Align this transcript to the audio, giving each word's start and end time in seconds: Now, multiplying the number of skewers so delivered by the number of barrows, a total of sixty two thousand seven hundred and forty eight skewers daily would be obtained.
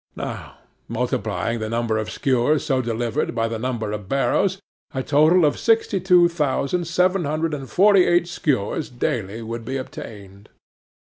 Now, 0.15 0.57
multiplying 0.87 1.59
the 1.59 1.69
number 1.69 1.99
of 1.99 2.09
skewers 2.09 2.65
so 2.65 2.81
delivered 2.81 3.35
by 3.35 3.47
the 3.47 3.59
number 3.59 3.91
of 3.91 4.09
barrows, 4.09 4.59
a 4.95 5.03
total 5.03 5.45
of 5.45 5.59
sixty 5.59 5.99
two 5.99 6.27
thousand 6.27 6.85
seven 6.87 7.25
hundred 7.25 7.53
and 7.53 7.69
forty 7.69 8.05
eight 8.05 8.27
skewers 8.27 8.89
daily 8.89 9.43
would 9.43 9.63
be 9.63 9.77
obtained. 9.77 10.49